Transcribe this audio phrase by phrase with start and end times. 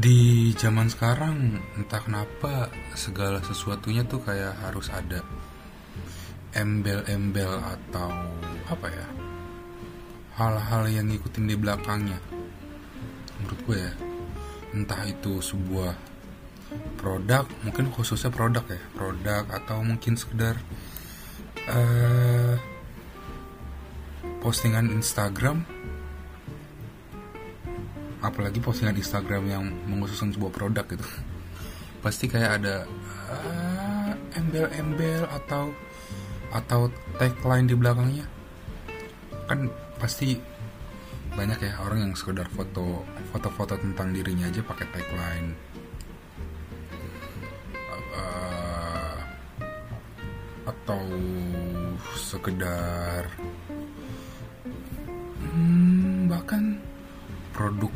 [0.00, 5.20] di zaman sekarang entah kenapa segala sesuatunya tuh kayak harus ada
[6.56, 8.08] embel-embel atau
[8.72, 9.06] apa ya
[10.40, 12.16] hal-hal yang ngikutin di belakangnya.
[13.36, 13.92] Menurut gue ya
[14.72, 15.92] entah itu sebuah
[16.96, 20.56] produk mungkin khususnya produk ya produk atau mungkin sekedar
[21.68, 22.56] uh,
[24.40, 25.66] postingan Instagram
[28.20, 31.06] apalagi postingan Instagram yang mengusungkan sebuah produk gitu.
[32.04, 32.84] Pasti kayak ada
[33.28, 35.72] uh, embel-embel atau
[36.52, 38.26] atau tagline di belakangnya.
[39.48, 39.68] Kan
[40.00, 40.36] pasti
[41.30, 45.48] banyak ya orang yang sekedar foto foto-foto tentang dirinya aja pakai tagline.
[48.10, 49.16] Uh,
[50.68, 51.02] atau
[52.18, 53.24] sekedar
[55.40, 56.76] hmm, bahkan
[57.54, 57.92] produk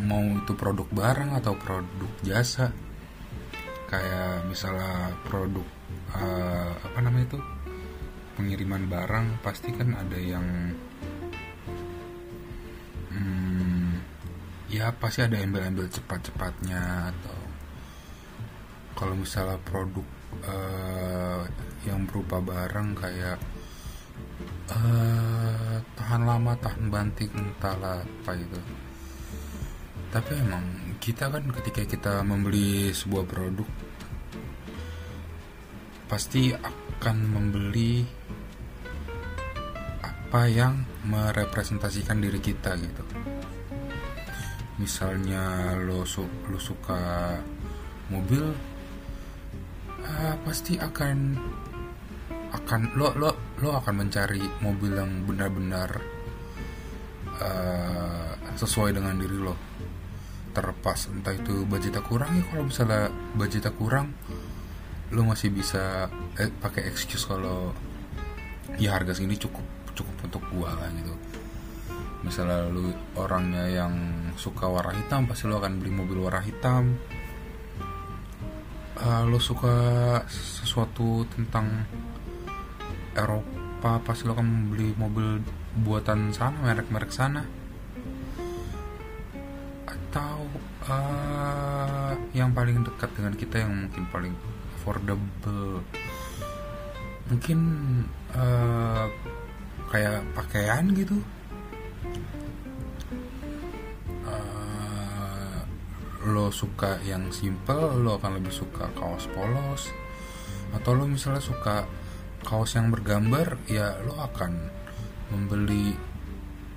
[0.00, 2.72] mau itu produk barang atau produk jasa.
[3.90, 5.66] Kayak misalnya produk
[6.14, 7.40] uh, apa namanya itu?
[8.38, 10.72] Pengiriman barang pasti kan ada yang
[13.12, 13.92] hmm,
[14.70, 17.40] ya pasti ada embel-embel cepat-cepatnya atau
[18.94, 20.06] kalau misalnya produk
[20.46, 21.42] uh,
[21.84, 23.38] yang berupa barang kayak
[24.70, 28.60] uh, tahan lama tahan banting entahlah apa itu
[30.10, 33.68] tapi emang kita kan ketika kita membeli sebuah produk
[36.10, 38.02] pasti akan membeli
[40.02, 43.02] apa yang merepresentasikan diri kita gitu.
[44.82, 47.38] Misalnya lo su lo suka
[48.10, 48.50] mobil
[50.02, 51.38] uh, pasti akan
[52.50, 53.30] akan lo lo
[53.62, 56.02] lo akan mencari mobil yang benar-benar
[57.38, 59.69] uh, sesuai dengan diri lo
[60.50, 64.14] terlepas entah itu budgetnya kurang ya kalau misalnya budgetnya kurang
[65.10, 66.06] lo masih bisa
[66.38, 67.74] eh, pakai excuse kalau
[68.78, 71.14] ya harga segini cukup cukup untuk gua lah gitu.
[72.20, 73.92] Misalnya lu orangnya yang
[74.36, 76.94] suka warna hitam pasti lo akan beli mobil warna hitam.
[79.00, 79.72] Uh, lo suka
[80.28, 81.88] sesuatu tentang
[83.16, 85.40] Eropa pasti lo akan beli mobil
[85.80, 87.59] buatan sana merek-merek sana
[90.90, 94.34] uh, yang paling dekat dengan kita yang mungkin paling
[94.76, 95.82] affordable.
[97.30, 97.58] Mungkin
[98.34, 99.06] uh,
[99.90, 101.22] kayak pakaian gitu.
[104.26, 105.62] Uh,
[106.26, 109.94] lo suka yang simple lo akan lebih suka kaos polos.
[110.74, 111.86] Atau lo misalnya suka
[112.42, 114.52] kaos yang bergambar ya lo akan
[115.30, 115.94] membeli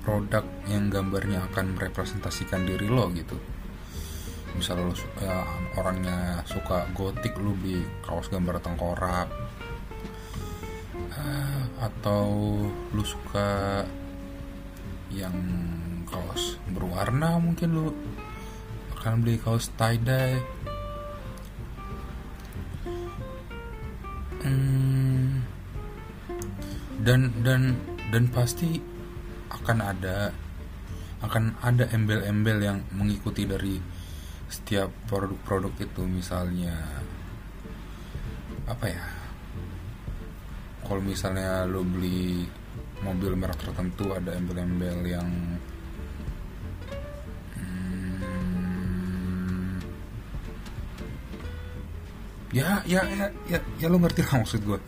[0.00, 0.40] produk
[0.72, 3.36] yang gambarnya akan merepresentasikan diri lo gitu
[4.58, 5.38] misalnya lo ya,
[5.78, 9.30] orangnya suka gotik lo beli kaos gambar tengkorak.
[11.18, 12.26] Uh, atau
[12.66, 13.82] lo suka
[15.14, 15.34] yang
[16.04, 17.86] kaos berwarna mungkin lo
[18.98, 20.42] akan beli kaos tie dye
[24.42, 25.42] hmm,
[27.02, 27.62] dan dan
[28.10, 28.82] dan pasti
[29.48, 30.34] akan ada
[31.18, 33.97] akan ada embel-embel yang mengikuti dari
[34.48, 36.72] setiap produk-produk itu misalnya
[38.68, 39.04] apa ya
[40.88, 42.48] kalau misalnya lo beli
[43.04, 45.28] mobil merek tertentu ada embel-embel yang
[47.60, 48.24] hmm,
[52.56, 54.80] ya ya ya ya ya lo ngerti lah maksud gue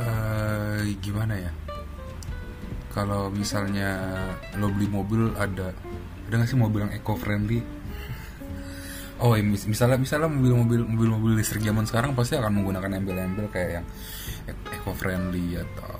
[0.00, 1.52] uh, gimana ya
[2.92, 4.00] kalau misalnya
[4.56, 5.76] lo beli mobil ada
[6.28, 7.77] ada nggak sih mobil yang eco friendly
[9.18, 13.82] oh ya, mis misalnya misalnya mobil-mobil mobil-mobil listrik zaman sekarang pasti akan menggunakan embel-embel kayak
[13.82, 13.86] yang
[14.70, 15.98] eco friendly atau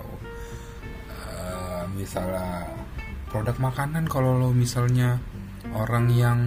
[1.10, 2.66] uh, misalnya
[3.28, 5.18] produk makanan kalau lo misalnya
[5.74, 6.40] orang yang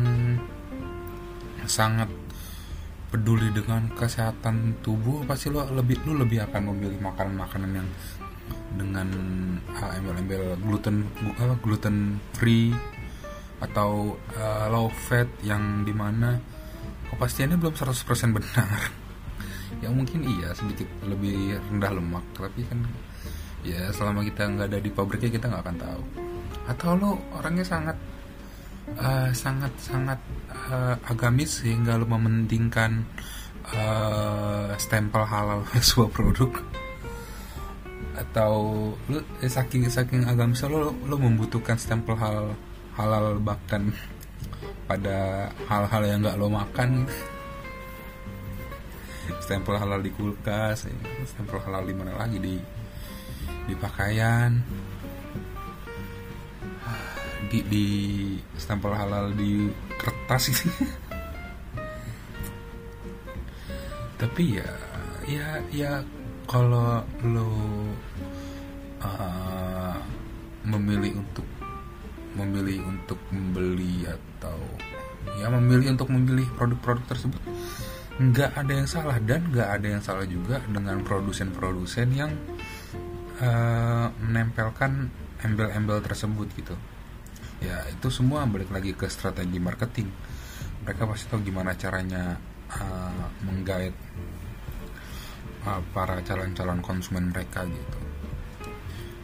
[1.68, 2.10] sangat
[3.12, 7.90] peduli dengan kesehatan tubuh pasti lo lebih lo lebih akan memilih makanan-makanan yang
[8.80, 9.08] dengan
[9.76, 11.04] uh, embel-embel gluten
[11.60, 12.72] gluten free
[13.62, 16.40] atau uh, low fat yang di mana
[17.12, 18.70] kepastiannya belum 100% benar.
[19.84, 22.86] Ya mungkin iya sedikit lebih rendah lemak tapi kan
[23.62, 26.04] ya selama kita nggak ada di pabriknya kita nggak akan tahu.
[26.70, 27.98] Atau lo orangnya sangat
[28.96, 30.20] uh, sangat sangat
[30.72, 33.04] uh, agamis sehingga lo mementingkan
[33.76, 36.52] uh, stempel halal sebuah produk?
[38.22, 38.54] Atau
[39.10, 42.54] lu eh, saking saking agamis lo lo membutuhkan stempel halal
[42.96, 43.92] halal bahkan
[44.86, 47.06] pada hal-hal yang nggak lo makan.
[49.42, 50.94] Stempel halal di kulkas ya.
[51.24, 52.38] stempel halal di mana lagi?
[52.40, 52.56] Di
[53.68, 54.62] di pakaian.
[57.52, 57.88] Di di
[58.56, 59.68] stempel halal di
[60.00, 60.70] kertas gitu.
[64.22, 64.70] Tapi ya
[65.26, 65.94] ya ya
[66.46, 67.50] kalau lo
[69.02, 69.96] uh,
[70.66, 71.46] memilih untuk
[72.36, 74.58] memilih untuk membeli atau
[75.38, 77.42] ya memilih untuk memilih produk-produk tersebut.
[78.22, 82.32] Nggak ada yang salah dan nggak ada yang salah juga dengan produsen-produsen yang
[83.42, 85.10] uh, menempelkan
[85.42, 86.76] embel-embel tersebut gitu.
[87.62, 90.10] Ya itu semua balik lagi ke strategi marketing.
[90.86, 92.38] Mereka pasti tahu gimana caranya
[92.74, 93.94] uh, menggait
[95.66, 98.11] uh, para calon-calon konsumen mereka gitu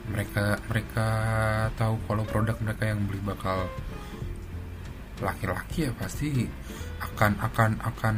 [0.07, 1.07] mereka mereka
[1.75, 3.68] tahu kalau produk mereka yang beli bakal
[5.19, 6.45] laki-laki ya pasti
[7.01, 8.15] akan akan akan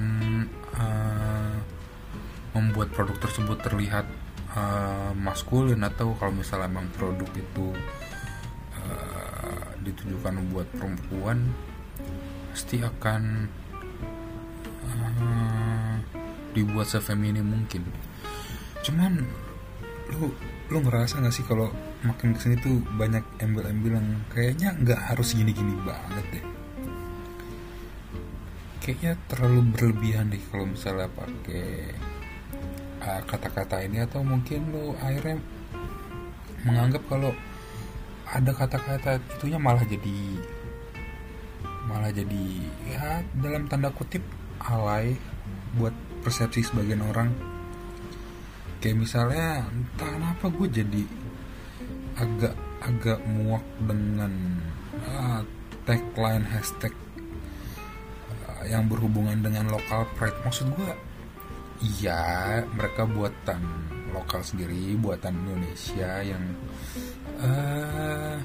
[0.76, 1.56] uh,
[2.54, 4.06] membuat produk tersebut terlihat
[4.54, 7.72] uh, maskulin atau kalau misalnya memang produk itu
[8.76, 11.50] uh, ditujukan buat perempuan
[12.52, 13.48] pasti akan
[14.84, 15.96] uh,
[16.52, 17.86] dibuat sefeminim mungkin.
[18.84, 19.24] Cuman
[20.12, 20.34] lu
[20.70, 21.74] lu ngerasa gak sih kalau
[22.06, 26.46] makin ke sini tuh banyak embel-embel yang kayaknya nggak harus gini-gini banget deh?
[28.86, 31.90] Kayaknya terlalu berlebihan deh kalau misalnya pakai
[33.02, 35.42] uh, kata-kata ini atau mungkin lo akhirnya
[36.64, 37.34] menganggap kalau
[38.30, 40.20] ada kata-kata itunya malah jadi
[41.90, 42.46] malah jadi
[42.86, 44.22] ya dalam tanda kutip
[44.62, 45.18] alay
[45.82, 47.34] buat persepsi sebagian orang
[48.80, 51.04] kayak misalnya entah kenapa gue jadi
[52.20, 54.32] agak agak muak dengan
[55.04, 55.44] uh,
[55.84, 56.96] tagline hashtag
[58.68, 60.36] yang berhubungan dengan lokal pride.
[60.44, 60.92] Maksud gue
[61.80, 63.62] iya mereka buatan
[64.12, 66.44] lokal sendiri buatan Indonesia yang
[67.40, 68.36] uh,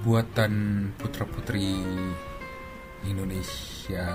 [0.00, 0.52] buatan
[0.96, 1.76] putra putri
[3.06, 4.06] Indonesia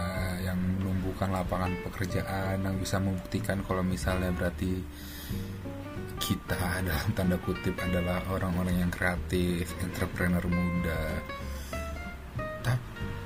[0.41, 4.77] yang menumbuhkan lapangan pekerjaan yang bisa membuktikan kalau misalnya berarti
[6.21, 11.21] kita dalam tanda kutip adalah orang-orang yang kreatif, entrepreneur muda,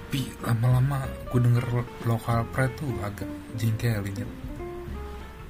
[0.09, 1.65] tapi lama-lama gue denger
[2.09, 4.27] lokal pride tuh agak jengkelin ya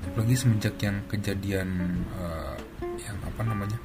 [0.10, 1.70] apalagi semenjak yang kejadian
[2.18, 2.60] uh,
[3.00, 3.80] yang apa namanya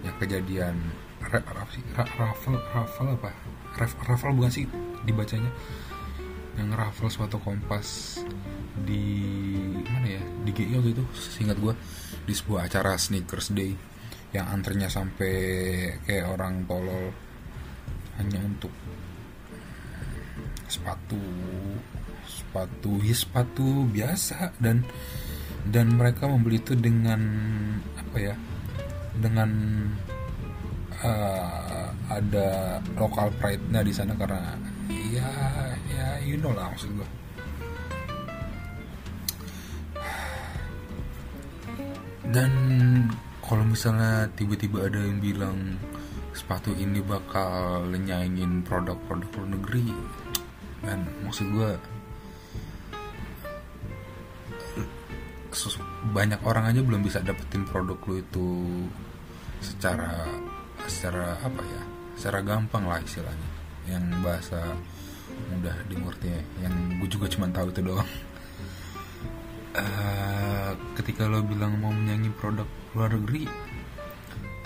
[0.00, 0.72] yang kejadian
[1.20, 3.30] raffle raffle apa?
[3.76, 4.64] Raffle bukan sih
[5.04, 5.50] dibacanya
[6.58, 8.20] yang raffle suatu kompas
[8.84, 9.56] di
[9.86, 11.74] mana ya di GIO gitu singkat gue
[12.24, 13.72] di sebuah acara sneakers day
[14.30, 15.34] yang antrenya sampai
[16.06, 17.10] kayak orang tolol
[18.20, 18.70] hanya untuk
[20.70, 21.18] sepatu
[22.30, 24.86] sepatu ya sepatu biasa dan
[25.66, 27.20] dan mereka membeli itu dengan
[27.98, 28.34] apa ya
[29.18, 29.50] dengan
[31.02, 34.54] uh, ada lokal pride-nya di sana karena
[34.90, 35.30] ya
[35.90, 37.08] ya you know lah maksud gue
[42.30, 42.52] dan
[43.42, 45.58] kalau misalnya tiba-tiba ada yang bilang
[46.30, 49.90] sepatu ini bakal nyaingin produk-produk luar negeri
[50.86, 51.70] dan maksud gue
[56.14, 58.48] banyak orang aja belum bisa dapetin produk lu itu
[59.60, 60.26] secara
[60.86, 61.82] secara apa ya
[62.14, 64.60] secara gampang lah istilahnya yang bahasa
[65.52, 66.42] mudah dimengerti ya.
[66.68, 68.10] Yang gue juga cuma tahu itu doang.
[69.70, 73.46] Uh, ketika lo bilang mau menyanyi produk luar negeri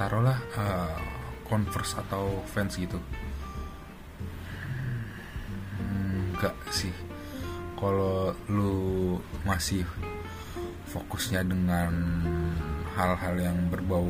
[0.00, 0.96] taruhlah uh,
[1.44, 2.96] converse atau fans gitu.
[5.78, 6.94] Enggak sih.
[7.76, 8.74] Kalau lu
[9.44, 9.84] masih
[10.88, 11.92] fokusnya dengan
[12.96, 14.08] hal-hal yang berbau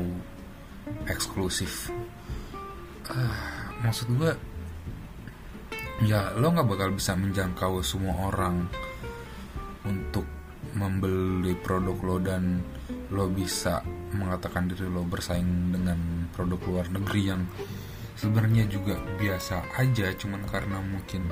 [1.09, 1.89] eksklusif
[3.09, 3.35] uh,
[3.81, 4.31] maksud gue
[6.03, 8.67] ya lo nggak bakal bisa menjangkau semua orang
[9.87, 10.27] untuk
[10.75, 12.59] membeli produk lo dan
[13.15, 13.79] lo bisa
[14.11, 17.47] mengatakan diri lo bersaing dengan produk luar negeri yang
[18.19, 21.31] sebenarnya juga biasa aja cuman karena mungkin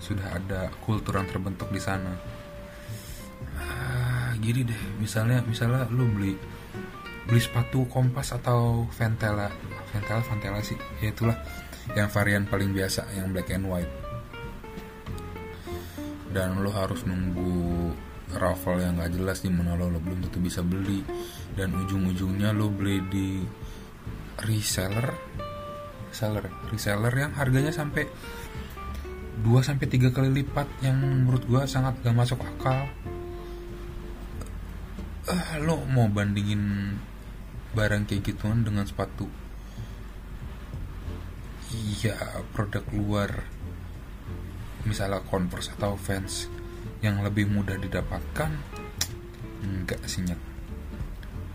[0.00, 2.14] sudah ada kultur yang terbentuk di sana.
[3.58, 6.38] Ah, gini deh misalnya misalnya lu beli
[7.26, 9.50] beli sepatu kompas atau ventela
[9.90, 11.36] ventela ventela sih ya itulah
[11.96, 13.92] yang varian paling biasa yang black and white.
[16.28, 17.92] Dan lo harus nunggu
[18.36, 21.00] raffle yang gak jelas di mana lo, lo belum tentu bisa beli.
[21.56, 23.28] Dan ujung-ujungnya lo beli di
[24.44, 25.08] reseller.
[26.12, 28.04] Reseller reseller yang harganya sampai
[29.38, 32.90] 2 sampai 3 kali lipat yang menurut gua sangat gak masuk akal.
[35.28, 36.96] Uh, lo mau bandingin
[37.76, 39.28] barang kayak gituan dengan sepatu
[41.88, 43.30] iya produk luar
[44.84, 46.48] misalnya Converse atau Vans
[47.00, 48.50] yang lebih mudah didapatkan
[49.64, 50.40] enggak sih nyet.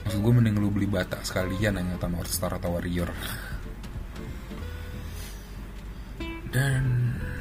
[0.03, 3.09] Maksud gue mending lu beli bata sekalian hanya sama Star atau Warrior.
[6.51, 6.83] Dan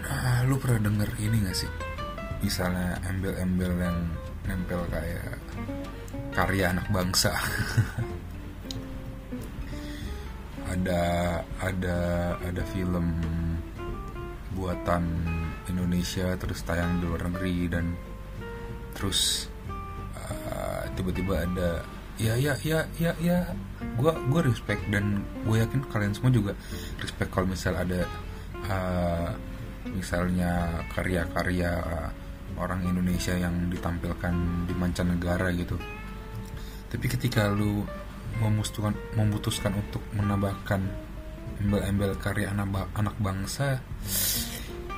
[0.07, 1.71] ah, lu pernah denger ini gak sih?
[2.41, 3.99] Misalnya embel-embel yang
[4.47, 5.37] nempel kayak
[6.33, 7.31] karya anak bangsa
[10.83, 11.03] ada
[11.63, 11.99] ada
[12.43, 13.15] ada film
[14.53, 15.07] buatan
[15.71, 17.95] Indonesia terus tayang di luar negeri dan
[18.99, 19.47] terus
[20.19, 21.87] uh, tiba-tiba ada
[22.19, 23.47] ya ya ya ya ya
[23.97, 26.53] gue gue respect dan gue yakin kalian semua juga
[26.99, 28.05] respect kalau misal ada
[28.67, 29.31] uh,
[29.89, 31.73] misalnya karya-karya
[32.59, 34.35] orang Indonesia yang ditampilkan
[34.69, 35.77] di mancanegara gitu.
[36.93, 37.89] Tapi ketika lu
[38.41, 40.81] memutuskan memutuskan untuk menambahkan
[41.61, 43.83] embel-embel karya anak anak bangsa.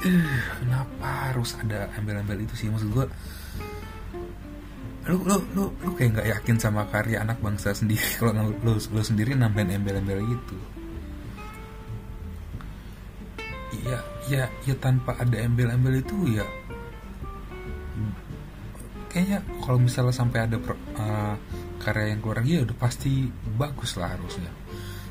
[0.04, 2.68] Uh, kenapa harus ada embel-embel itu sih?
[2.68, 3.06] Maksud gue
[5.04, 8.04] lu lu lu lu kayak nggak yakin sama karya anak bangsa sendiri.
[8.20, 10.56] Kalau lu, lu, sendiri nambahin embel-embel itu
[13.84, 14.00] ya
[14.30, 16.46] ya ya tanpa ada embel-embel itu ya
[19.12, 21.36] kayaknya kalau misalnya sampai ada uh,
[21.84, 23.28] karya yang kurang ya udah pasti
[23.60, 24.48] bagus lah harusnya.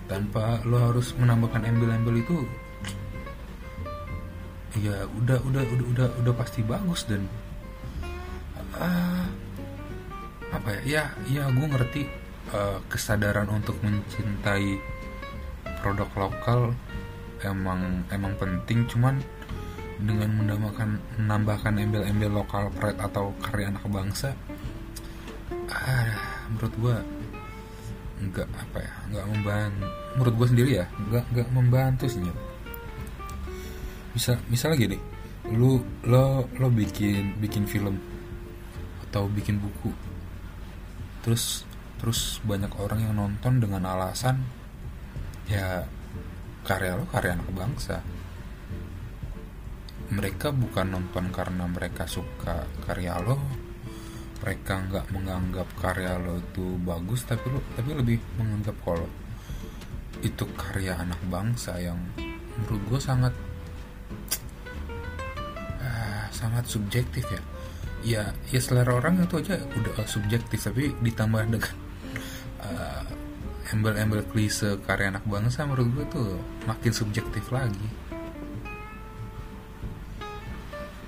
[0.09, 2.37] Tanpa lo harus menambahkan embel-embel itu
[4.81, 7.29] ya udah udah udah udah udah pasti bagus dan
[8.73, 9.25] uh,
[10.49, 11.13] apa ya?
[11.29, 12.01] Ya ya gue ngerti
[12.49, 14.81] uh, kesadaran untuk mencintai
[15.85, 16.73] produk lokal
[17.45, 18.89] emang emang penting.
[18.89, 19.21] Cuman
[20.03, 20.89] dengan menambahkan
[21.21, 24.35] menambahkan embel-embel lokal pride atau karya anak bangsa
[25.71, 26.95] ah, menurut gue
[28.23, 32.23] nggak apa ya nggak membantu menurut gue sendiri ya nggak nggak membantu sih
[34.13, 34.97] bisa misalnya gini
[35.51, 37.99] lu lo lo bikin bikin film
[39.09, 39.91] atau bikin buku
[41.23, 41.67] terus
[41.99, 44.43] terus banyak orang yang nonton dengan alasan
[45.47, 45.87] ya
[46.63, 47.99] karya lo karya anak bangsa.
[50.13, 53.39] Mereka bukan nonton karena mereka suka karya lo
[54.43, 59.07] mereka nggak menganggap karya lo itu bagus tapi lo tapi lebih menganggap kalau
[60.19, 61.95] itu karya anak bangsa yang
[62.59, 63.33] menurut gue sangat
[65.79, 67.41] uh, sangat subjektif ya.
[68.03, 71.75] Ya ya selera orang itu aja udah subjektif tapi ditambah dengan
[72.67, 73.07] uh,
[73.71, 76.29] embel-embel klise karya anak bangsa menurut gue tuh
[76.67, 77.87] makin subjektif lagi.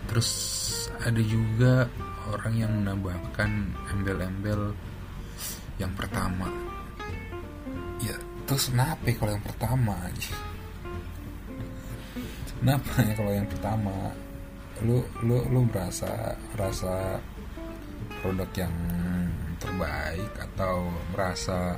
[0.08, 0.32] Terus
[1.04, 1.92] ada juga
[2.32, 3.51] orang yang menambahkan
[3.94, 4.74] embel-embel
[5.77, 6.50] yang pertama.
[8.01, 8.15] Ya
[8.46, 9.96] terus kenapa kalau yang pertama
[12.62, 13.96] kenapa ya kalau yang pertama?
[14.84, 17.22] Lu lu lu merasa merasa
[18.20, 18.75] produk yang
[19.62, 21.77] terbaik atau merasa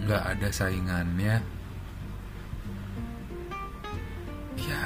[0.00, 1.36] nggak ada saingannya?
[4.56, 4.80] Ya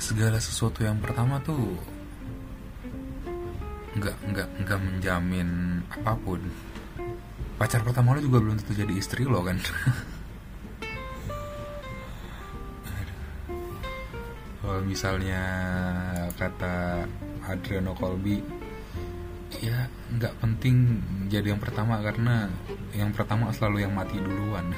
[0.00, 1.76] segala sesuatu yang pertama tuh
[4.00, 5.48] nggak nggak nggak menjamin
[5.92, 6.40] apa pun
[7.60, 9.60] pacar pertama lo juga belum tentu jadi istri lo kan
[14.64, 15.42] kalau misalnya
[16.40, 17.04] kata
[17.44, 18.40] Adriano Colby
[19.60, 22.48] ya nggak penting jadi yang pertama karena
[22.96, 24.72] yang pertama selalu yang mati duluan.